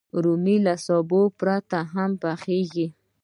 رومیان 0.23 0.61
له 0.67 0.75
سابه 0.85 1.21
پرته 1.39 1.79
هم 1.93 2.11
پخېږي 2.21 2.87